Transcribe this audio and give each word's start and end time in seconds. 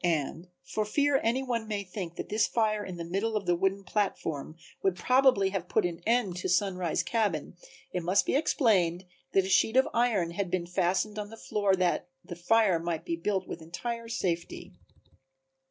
(And 0.03 0.47
for 0.63 0.83
fear 0.83 1.19
any 1.21 1.43
one 1.43 1.67
may 1.67 1.83
think 1.83 2.15
that 2.15 2.29
this 2.29 2.47
fire 2.47 2.83
in 2.83 2.97
the 2.97 3.03
middle 3.03 3.35
of 3.37 3.45
the 3.45 3.55
wooden 3.55 3.83
platform 3.83 4.55
would 4.81 4.95
probably 4.95 5.51
have 5.51 5.69
put 5.69 5.85
an 5.85 6.01
end 6.07 6.37
to 6.37 6.49
Sunrise 6.49 7.03
cabin 7.03 7.55
it 7.93 8.01
must 8.01 8.25
be 8.25 8.35
explained 8.35 9.05
that 9.33 9.45
a 9.45 9.49
sheet 9.49 9.77
of 9.77 9.87
iron 9.93 10.31
had 10.31 10.49
been 10.49 10.65
fastened 10.65 11.19
on 11.19 11.29
the 11.29 11.37
floor 11.37 11.75
that 11.75 12.07
the 12.25 12.35
fire 12.35 12.79
might 12.79 13.05
be 13.05 13.15
built 13.15 13.47
with 13.47 13.61
entire 13.61 14.07
safety.) 14.09 14.73